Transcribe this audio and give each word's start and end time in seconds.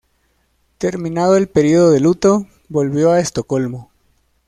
Terminado 0.79 1.37
el 1.37 1.47
periodo 1.47 1.91
de 1.91 1.99
luto, 1.99 2.47
volvió 2.69 3.11
a 3.11 3.19
Estocolmo. 3.19 3.91